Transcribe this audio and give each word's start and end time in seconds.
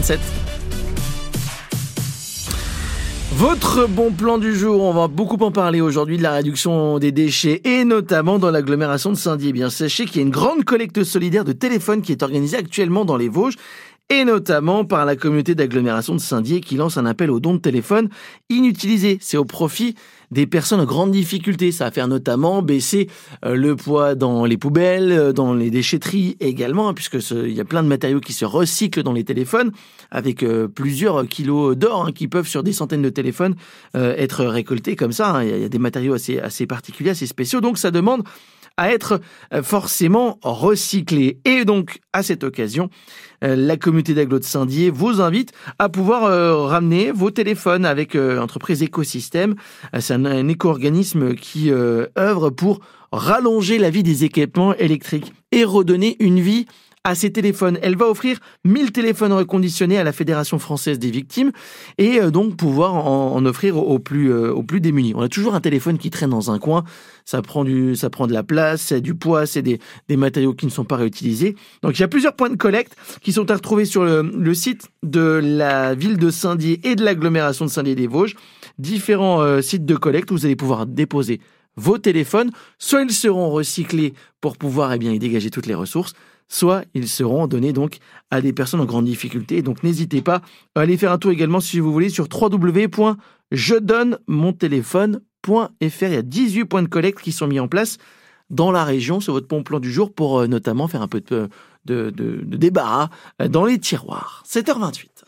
7h27. 0.00 0.18
Votre 3.32 3.86
bon 3.86 4.12
plan 4.12 4.38
du 4.38 4.54
jour, 4.54 4.82
on 4.82 4.94
va 4.94 5.08
beaucoup 5.08 5.36
en 5.44 5.50
parler 5.50 5.82
aujourd'hui 5.82 6.16
de 6.16 6.22
la 6.22 6.32
réduction 6.32 6.98
des 6.98 7.12
déchets 7.12 7.60
et 7.64 7.84
notamment 7.84 8.38
dans 8.38 8.50
l'agglomération 8.50 9.10
de 9.10 9.16
Saint-Dié. 9.16 9.50
Eh 9.50 9.52
bien, 9.52 9.68
sachez 9.68 10.06
qu'il 10.06 10.16
y 10.16 10.18
a 10.20 10.22
une 10.22 10.30
grande 10.30 10.64
collecte 10.64 11.04
solidaire 11.04 11.44
de 11.44 11.52
téléphones 11.52 12.00
qui 12.00 12.12
est 12.12 12.22
organisée 12.22 12.56
actuellement 12.56 13.04
dans 13.04 13.18
les 13.18 13.28
Vosges 13.28 13.56
et 14.08 14.24
notamment 14.24 14.84
par 14.84 15.04
la 15.04 15.16
communauté 15.16 15.54
d'agglomération 15.54 16.14
de 16.14 16.20
Saint-Dié 16.20 16.60
qui 16.60 16.76
lance 16.76 16.96
un 16.96 17.06
appel 17.06 17.30
aux 17.30 17.40
dons 17.40 17.54
de 17.54 17.60
téléphone 17.60 18.08
inutilisés. 18.48 19.18
C'est 19.20 19.36
au 19.36 19.44
profit 19.44 19.96
des 20.30 20.46
personnes 20.46 20.80
en 20.80 20.84
grande 20.84 21.10
difficulté. 21.10 21.72
Ça 21.72 21.84
va 21.84 21.90
faire 21.90 22.06
notamment 22.06 22.62
baisser 22.62 23.08
euh, 23.44 23.54
le 23.54 23.74
poids 23.74 24.14
dans 24.14 24.44
les 24.44 24.56
poubelles, 24.56 25.12
euh, 25.12 25.32
dans 25.32 25.54
les 25.54 25.70
déchetteries 25.70 26.36
également, 26.38 26.88
hein, 26.88 26.94
puisque 26.94 27.18
il 27.32 27.52
y 27.52 27.60
a 27.60 27.64
plein 27.64 27.82
de 27.82 27.88
matériaux 27.88 28.20
qui 28.20 28.32
se 28.32 28.44
recyclent 28.44 29.02
dans 29.02 29.12
les 29.12 29.24
téléphones, 29.24 29.72
avec 30.10 30.42
euh, 30.42 30.68
plusieurs 30.68 31.26
kilos 31.26 31.76
d'or 31.76 32.06
hein, 32.06 32.12
qui 32.12 32.28
peuvent 32.28 32.48
sur 32.48 32.62
des 32.62 32.72
centaines 32.72 33.02
de 33.02 33.10
téléphones 33.10 33.54
être 33.94 34.44
récoltés 34.44 34.94
comme 34.94 35.12
ça. 35.12 35.36
Hein. 35.36 35.44
Il 35.44 35.60
y 35.60 35.64
a 35.64 35.68
des 35.68 35.78
matériaux 35.78 36.14
assez, 36.14 36.38
assez 36.38 36.66
particuliers, 36.66 37.10
assez 37.10 37.26
spéciaux. 37.26 37.60
Donc 37.60 37.78
ça 37.78 37.90
demande 37.90 38.22
à 38.76 38.92
être 38.92 39.20
forcément 39.62 40.38
recyclé. 40.42 41.40
Et 41.44 41.64
donc, 41.64 42.00
à 42.12 42.22
cette 42.22 42.44
occasion, 42.44 42.90
la 43.42 43.76
communauté 43.76 44.14
d'agglo 44.14 44.38
de 44.38 44.44
Saint-Dié 44.44 44.90
vous 44.90 45.20
invite 45.20 45.52
à 45.78 45.88
pouvoir 45.88 46.68
ramener 46.68 47.10
vos 47.10 47.30
téléphones 47.30 47.84
avec 47.86 48.14
l'entreprise 48.14 48.82
Écosystème. 48.82 49.54
C'est 49.98 50.14
un, 50.14 50.48
éco-organisme 50.48 51.34
qui 51.34 51.70
euh, 51.70 52.06
œuvre 52.18 52.50
pour 52.50 52.80
rallonger 53.12 53.78
la 53.78 53.90
vie 53.90 54.02
des 54.02 54.24
équipements 54.24 54.74
électriques 54.74 55.32
et 55.52 55.64
redonner 55.64 56.16
une 56.20 56.40
vie 56.40 56.66
à 57.06 57.14
ces 57.14 57.30
téléphones. 57.30 57.78
Elle 57.82 57.96
va 57.96 58.08
offrir 58.08 58.38
1000 58.64 58.90
téléphones 58.90 59.32
reconditionnés 59.32 59.96
à 59.96 60.02
la 60.02 60.12
Fédération 60.12 60.58
française 60.58 60.98
des 60.98 61.12
victimes 61.12 61.52
et 61.98 62.20
euh, 62.20 62.30
donc 62.30 62.56
pouvoir 62.56 62.94
en, 62.94 63.46
offrir 63.46 63.76
aux 63.76 64.00
plus, 64.00 64.32
euh, 64.32 64.52
aux 64.52 64.64
plus 64.64 64.80
démunis. 64.80 65.12
On 65.14 65.22
a 65.22 65.28
toujours 65.28 65.54
un 65.54 65.60
téléphone 65.60 65.98
qui 65.98 66.10
traîne 66.10 66.30
dans 66.30 66.50
un 66.50 66.58
coin, 66.58 66.82
ça 67.24 67.42
prend, 67.42 67.62
du, 67.62 67.94
ça 67.94 68.10
prend 68.10 68.26
de 68.26 68.32
la 68.32 68.42
place, 68.42 68.82
c'est 68.82 69.00
du 69.00 69.14
poids, 69.14 69.46
c'est 69.46 69.62
des, 69.62 69.78
des 70.08 70.16
matériaux 70.16 70.52
qui 70.52 70.66
ne 70.66 70.70
sont 70.72 70.84
pas 70.84 70.96
réutilisés. 70.96 71.54
Donc 71.82 71.96
il 71.96 72.00
y 72.00 72.04
a 72.04 72.08
plusieurs 72.08 72.34
points 72.34 72.50
de 72.50 72.56
collecte 72.56 72.96
qui 73.22 73.32
sont 73.32 73.48
à 73.52 73.54
retrouver 73.54 73.84
sur 73.84 74.04
le, 74.04 74.22
le 74.22 74.54
site 74.54 74.88
de 75.04 75.40
la 75.40 75.94
ville 75.94 76.16
de 76.16 76.30
Saint-Dié 76.30 76.80
et 76.82 76.96
de 76.96 77.04
l'agglomération 77.04 77.64
de 77.64 77.70
Saint-Dié-des-Vosges. 77.70 78.34
Différents 78.80 79.42
euh, 79.42 79.62
sites 79.62 79.86
de 79.86 79.94
collecte 79.94 80.32
où 80.32 80.34
vous 80.34 80.44
allez 80.44 80.56
pouvoir 80.56 80.86
déposer 80.86 81.40
vos 81.76 81.98
téléphones. 81.98 82.50
Soit 82.78 83.02
ils 83.02 83.12
seront 83.12 83.50
recyclés 83.50 84.14
pour 84.40 84.56
pouvoir 84.56 84.92
eh 84.92 84.98
bien, 84.98 85.12
y 85.12 85.18
dégager 85.18 85.50
toutes 85.50 85.66
les 85.66 85.74
ressources, 85.74 86.14
soit 86.48 86.84
ils 86.94 87.08
seront 87.08 87.46
donnés 87.46 87.72
donc 87.72 87.98
à 88.30 88.40
des 88.40 88.52
personnes 88.52 88.80
en 88.80 88.84
grande 88.84 89.06
difficulté. 89.06 89.62
Donc 89.62 89.82
n'hésitez 89.82 90.22
pas 90.22 90.42
à 90.74 90.80
aller 90.80 90.96
faire 90.96 91.12
un 91.12 91.18
tour 91.18 91.30
également 91.30 91.60
si 91.60 91.80
vous 91.80 91.92
voulez 91.92 92.08
sur 92.08 92.26
www.jedonnemontéléphone.fr. 92.32 95.20
Il 95.80 96.12
y 96.12 96.16
a 96.16 96.22
18 96.22 96.64
points 96.64 96.82
de 96.82 96.88
collecte 96.88 97.20
qui 97.20 97.32
sont 97.32 97.46
mis 97.46 97.60
en 97.60 97.68
place 97.68 97.98
dans 98.50 98.70
la 98.70 98.84
région 98.84 99.20
sur 99.20 99.32
votre 99.32 99.48
bon 99.48 99.62
plan 99.62 99.80
du 99.80 99.92
jour 99.92 100.12
pour 100.12 100.40
euh, 100.40 100.46
notamment 100.46 100.86
faire 100.86 101.02
un 101.02 101.08
peu 101.08 101.20
de, 101.20 101.48
de, 101.84 102.10
de 102.10 102.56
débarras 102.56 103.08
euh, 103.42 103.48
dans 103.48 103.64
les 103.64 103.78
tiroirs. 103.78 104.44
7h28. 104.46 105.25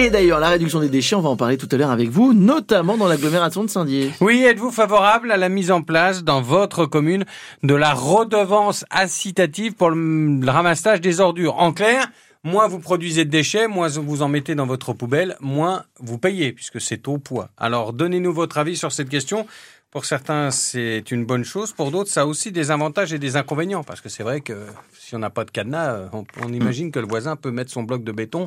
Et 0.00 0.08
d'ailleurs, 0.08 0.40
la 0.40 0.48
réduction 0.48 0.80
des 0.80 0.88
déchets, 0.88 1.14
on 1.14 1.20
va 1.20 1.28
en 1.28 1.36
parler 1.36 1.58
tout 1.58 1.68
à 1.70 1.76
l'heure 1.76 1.90
avec 1.90 2.08
vous, 2.08 2.32
notamment 2.32 2.96
dans 2.96 3.06
l'agglomération 3.06 3.64
de 3.64 3.68
Saint-Dié. 3.68 4.12
Oui, 4.22 4.42
êtes-vous 4.42 4.70
favorable 4.70 5.30
à 5.30 5.36
la 5.36 5.50
mise 5.50 5.70
en 5.70 5.82
place 5.82 6.24
dans 6.24 6.40
votre 6.40 6.86
commune 6.86 7.26
de 7.62 7.74
la 7.74 7.92
redevance 7.92 8.86
incitative 8.90 9.74
pour 9.74 9.90
le 9.90 10.50
ramassage 10.50 11.02
des 11.02 11.20
ordures? 11.20 11.58
En 11.58 11.74
clair, 11.74 12.08
moins 12.44 12.66
vous 12.66 12.78
produisez 12.78 13.26
de 13.26 13.30
déchets, 13.30 13.68
moins 13.68 13.88
vous 13.88 14.22
en 14.22 14.28
mettez 14.28 14.54
dans 14.54 14.64
votre 14.64 14.94
poubelle, 14.94 15.36
moins 15.38 15.84
vous 15.98 16.16
payez, 16.16 16.52
puisque 16.52 16.80
c'est 16.80 17.06
au 17.06 17.18
poids. 17.18 17.50
Alors, 17.58 17.92
donnez-nous 17.92 18.32
votre 18.32 18.56
avis 18.56 18.78
sur 18.78 18.92
cette 18.92 19.10
question. 19.10 19.46
Pour 19.90 20.06
certains, 20.06 20.50
c'est 20.50 21.10
une 21.10 21.26
bonne 21.26 21.44
chose. 21.44 21.72
Pour 21.72 21.90
d'autres, 21.90 22.10
ça 22.10 22.22
a 22.22 22.24
aussi 22.24 22.52
des 22.52 22.70
avantages 22.70 23.12
et 23.12 23.18
des 23.18 23.36
inconvénients. 23.36 23.84
Parce 23.84 24.00
que 24.00 24.08
c'est 24.08 24.22
vrai 24.22 24.40
que 24.40 24.64
si 24.98 25.14
on 25.14 25.18
n'a 25.18 25.28
pas 25.28 25.44
de 25.44 25.50
cadenas, 25.50 26.08
on, 26.14 26.24
on 26.42 26.50
imagine 26.54 26.90
que 26.90 27.00
le 27.00 27.06
voisin 27.06 27.36
peut 27.36 27.50
mettre 27.50 27.70
son 27.70 27.82
bloc 27.82 28.02
de 28.02 28.12
béton 28.12 28.46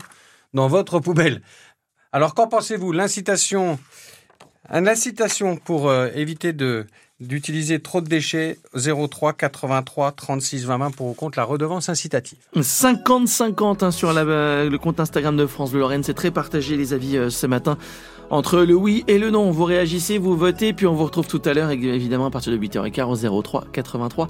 dans 0.53 0.67
votre 0.67 0.99
poubelle. 0.99 1.41
Alors 2.11 2.35
qu'en 2.35 2.47
pensez-vous? 2.47 2.91
L'incitation, 2.91 3.79
incitation 4.69 5.57
pour 5.57 5.89
euh, 5.89 6.09
éviter 6.15 6.53
de 6.53 6.85
d'utiliser 7.19 7.79
trop 7.79 8.01
de 8.01 8.07
déchets 8.07 8.59
03 8.75 9.33
83 9.33 10.11
36 10.11 10.65
20 10.65 10.77
20 10.77 10.91
pour 10.91 11.07
au 11.07 11.13
compte 11.13 11.35
la 11.35 11.43
redevance 11.43 11.87
incitative? 11.87 12.37
50-50 12.55 13.85
hein, 13.85 13.91
sur 13.91 14.11
le 14.13 14.77
compte 14.77 14.99
Instagram 14.99 15.37
de 15.37 15.45
France 15.45 15.71
Bleu 15.71 15.79
Lorraine, 15.79 16.03
c'est 16.03 16.13
très 16.13 16.31
partagé 16.31 16.75
les 16.75 16.93
avis 16.93 17.17
euh, 17.17 17.29
ce 17.29 17.47
matin 17.47 17.77
entre 18.29 18.59
le 18.59 18.73
oui 18.73 19.03
et 19.07 19.19
le 19.19 19.29
non. 19.29 19.51
Vous 19.51 19.63
réagissez, 19.63 20.17
vous 20.17 20.35
votez, 20.35 20.73
puis 20.73 20.87
on 20.87 20.95
vous 20.95 21.05
retrouve 21.05 21.27
tout 21.27 21.41
à 21.45 21.53
l'heure 21.53 21.71
évidemment 21.71 22.25
à 22.25 22.31
partir 22.31 22.51
de 22.51 22.57
8h15 22.57 23.27
au 23.27 23.41
03 23.41 23.65
83 23.71 24.27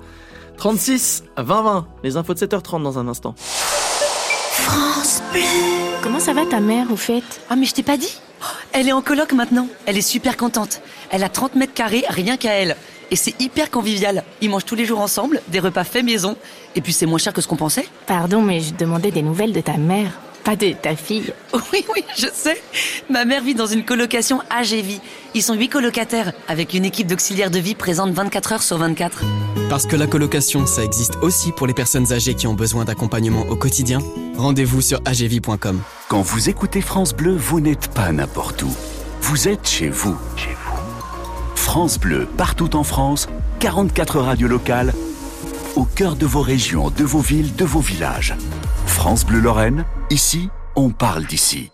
36 0.58 1.24
20 1.38 1.44
20. 1.64 1.88
Les 2.04 2.18
infos 2.18 2.34
de 2.34 2.40
7h30 2.40 2.84
dans 2.84 3.00
un 3.00 3.08
instant. 3.08 3.34
France 4.74 5.22
Bleu. 5.32 5.42
Comment 6.02 6.20
ça 6.20 6.34
va 6.34 6.48
ta 6.48 6.60
mère 6.60 6.92
au 6.92 6.96
fait? 6.96 7.24
Ah 7.48 7.56
mais 7.56 7.68
je 7.68 7.76
t'ai 7.76 7.84
pas 7.84 7.96
dit 7.96 8.18
Elle 8.72 8.88
est 8.88 8.92
en 8.92 9.04
coloc 9.04 9.32
maintenant. 9.32 9.68
Elle 9.86 10.00
est 10.00 10.02
super 10.02 10.36
contente. 10.36 10.82
Elle 11.12 11.24
a 11.24 11.30
30 11.30 11.54
mètres 11.54 11.76
carrés 11.76 12.04
rien 12.10 12.38
qu'à 12.38 12.54
elle. 12.54 12.76
Et 13.12 13.16
c'est 13.16 13.40
hyper 13.40 13.70
convivial. 13.70 14.24
Ils 14.42 14.50
mangent 14.50 14.66
tous 14.66 14.74
les 14.74 14.86
jours 14.86 15.00
ensemble, 15.00 15.42
des 15.50 15.60
repas 15.60 15.84
faits 15.84 16.04
maison. 16.04 16.36
Et 16.76 16.82
puis 16.82 16.92
c'est 16.92 17.06
moins 17.06 17.20
cher 17.20 17.34
que 17.34 17.42
ce 17.42 17.48
qu'on 17.48 17.56
pensait. 17.56 17.88
Pardon, 18.08 18.42
mais 18.42 18.62
je 18.62 18.74
demandais 18.74 19.12
des 19.12 19.22
nouvelles 19.22 19.54
de 19.54 19.62
ta 19.62 19.78
mère, 19.78 20.10
pas 20.44 20.56
de 20.56 20.74
ta 20.74 20.96
fille. 20.96 21.34
Oui, 21.72 21.86
oui, 21.96 22.04
je 22.16 22.28
sais. 22.32 22.62
Ma 23.10 23.26
mère 23.26 23.42
vit 23.44 23.56
dans 23.56 23.66
une 23.66 23.84
colocation 23.84 24.42
AGV. 24.50 25.00
Ils 25.34 25.42
sont 25.42 25.56
huit 25.56 25.70
colocataires, 25.70 26.34
avec 26.48 26.74
une 26.74 26.86
équipe 26.86 27.08
d'auxiliaires 27.08 27.50
de 27.50 27.60
vie 27.60 27.74
présente 27.74 28.12
24 28.12 28.54
heures 28.54 28.64
sur 28.64 28.78
24. 28.78 29.24
Parce 29.70 29.88
que 29.88 29.96
la 29.96 30.06
colocation, 30.06 30.68
ça 30.68 30.84
existe 30.84 31.16
aussi 31.22 31.52
pour 31.52 31.66
les 31.66 31.74
personnes 31.74 32.12
âgées 32.14 32.36
qui 32.36 32.46
ont 32.46 32.54
besoin 32.54 32.86
d'accompagnement 32.86 33.42
au 33.50 33.56
quotidien. 33.56 34.00
Rendez-vous 34.38 34.82
sur 34.82 35.00
agv.com. 35.06 35.82
Quand 36.10 36.22
vous 36.22 36.50
écoutez 36.50 36.82
France 36.82 37.14
Bleu, 37.14 37.36
vous 37.36 37.60
n'êtes 37.60 37.88
pas 37.88 38.12
n'importe 38.12 38.62
où. 38.62 38.76
Vous 39.22 39.48
êtes 39.48 39.68
chez 39.68 39.90
vous. 39.90 40.18
Chez 40.36 40.56
vous. 40.66 41.56
France 41.56 41.98
Bleu, 42.00 42.28
partout 42.38 42.76
en 42.76 42.84
France, 42.84 43.28
44 43.60 44.20
radios 44.20 44.48
locales, 44.48 44.94
au 45.76 45.86
cœur 45.86 46.16
de 46.16 46.26
vos 46.26 46.42
régions, 46.42 46.92
de 46.92 47.04
vos 47.04 47.22
villes, 47.22 47.56
de 47.56 47.66
vos 47.66 47.80
villages. 47.80 48.36
France 48.86 49.26
Bleu 49.26 49.40
Lorraine, 49.40 49.86
ici, 50.10 50.50
on 50.76 50.90
parle 50.90 51.26
d'ici. 51.26 51.72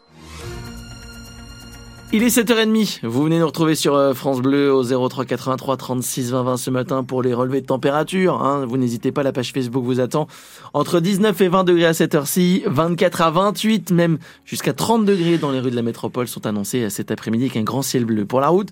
Il 2.11 2.23
est 2.23 2.35
7h30. 2.35 3.05
Vous 3.05 3.23
venez 3.23 3.37
nous 3.37 3.45
retrouver 3.45 3.75
sur 3.75 3.93
euh, 3.93 4.15
France 4.15 4.41
Bleu 4.41 4.73
au 4.73 4.83
03 4.83 5.25
83 5.25 5.77
36 5.77 6.31
20 6.31 6.43
20 6.43 6.57
ce 6.57 6.69
matin 6.71 7.03
pour 7.03 7.21
les 7.21 7.35
relevés 7.35 7.61
de 7.61 7.67
température. 7.67 8.41
Hein. 8.41 8.65
Vous 8.65 8.77
n'hésitez 8.77 9.11
pas, 9.11 9.21
la 9.21 9.31
page 9.31 9.51
Facebook 9.51 9.83
vous 9.83 9.99
attend. 9.99 10.27
Entre 10.73 11.01
19 11.01 11.39
et 11.41 11.47
20 11.49 11.65
degrés 11.65 11.85
à 11.85 11.93
cette 11.93 12.15
heure-ci, 12.15 12.63
24 12.65 13.21
à 13.21 13.29
28, 13.29 13.91
même 13.91 14.17
jusqu'à 14.43 14.73
30 14.73 15.05
degrés 15.05 15.37
dans 15.37 15.51
les 15.51 15.59
rues 15.59 15.69
de 15.71 15.75
la 15.75 15.83
métropole 15.83 16.27
sont 16.27 16.47
annoncés 16.47 16.89
cet 16.89 17.11
après-midi 17.11 17.43
avec 17.45 17.57
un 17.57 17.63
grand 17.63 17.83
ciel 17.83 18.05
bleu. 18.05 18.25
Pour 18.25 18.39
la 18.39 18.47
route, 18.47 18.69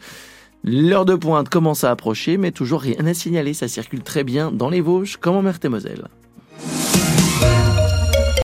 l'heure 0.63 1.05
de 1.05 1.13
pointe 1.13 1.47
commence 1.49 1.83
à 1.83 1.91
approcher, 1.91 2.37
mais 2.37 2.51
toujours 2.51 2.81
rien 2.81 3.05
à 3.05 3.13
signaler. 3.13 3.53
Ça 3.53 3.67
circule 3.67 4.01
très 4.01 4.23
bien 4.23 4.51
dans 4.51 4.69
les 4.69 4.81
Vosges 4.81 5.17
comme 5.17 5.35
en 5.35 5.41
Meurthe-et-Moselle. 5.43 6.07